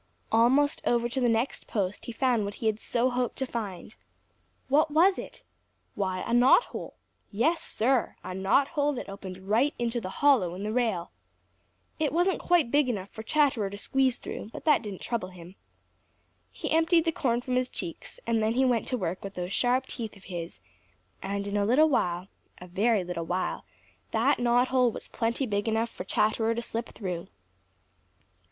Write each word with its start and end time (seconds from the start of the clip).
Almost 0.31 0.81
over 0.83 1.07
to 1.07 1.21
the 1.21 1.29
next 1.29 1.67
post 1.67 2.05
he 2.05 2.11
found 2.11 2.43
what 2.43 2.55
he 2.55 2.65
had 2.65 2.79
so 2.79 3.11
hoped 3.11 3.35
to 3.37 3.45
find. 3.45 3.95
What 4.67 4.89
was 4.89 5.19
it? 5.19 5.43
Why, 5.93 6.23
a 6.25 6.33
knot 6.33 6.63
hole. 6.73 6.95
Yes, 7.29 7.61
Sir, 7.61 8.15
a 8.23 8.33
knot 8.33 8.69
hole 8.69 8.93
that 8.93 9.07
opened 9.09 9.47
right 9.47 9.75
into 9.77 10.01
the 10.01 10.09
hollow 10.09 10.55
in 10.55 10.63
the 10.63 10.73
rail. 10.73 11.11
It 11.99 12.11
wasn't 12.11 12.39
quite 12.39 12.71
big 12.71 12.89
enough 12.89 13.09
for 13.11 13.21
Chatterer 13.21 13.69
to 13.69 13.77
squeeze 13.77 14.15
through, 14.17 14.49
but 14.51 14.65
that 14.65 14.81
didn't 14.81 15.01
trouble 15.01 15.27
him. 15.29 15.53
He 16.49 16.71
emptied 16.71 17.05
the 17.05 17.11
corn 17.11 17.39
from 17.39 17.55
his 17.55 17.69
cheeks 17.69 18.19
and 18.25 18.41
then 18.41 18.53
he 18.55 18.65
went 18.65 18.87
to 18.87 18.97
work 18.97 19.23
with 19.23 19.35
those 19.35 19.53
sharp 19.53 19.85
teeth 19.85 20.15
of 20.17 20.23
his 20.23 20.61
and 21.21 21.45
in 21.45 21.55
a 21.55 21.63
little 21.63 21.89
while, 21.89 22.27
a 22.57 22.65
very 22.65 23.03
little 23.03 23.27
while, 23.27 23.65
that 24.09 24.39
knot 24.39 24.69
hole 24.69 24.91
was 24.91 25.07
plenty 25.09 25.45
big 25.45 25.67
enough 25.67 25.91
for 25.91 26.05
Chatterer 26.05 26.55
to 26.55 26.61
slip 26.63 26.89
through. 26.89 27.27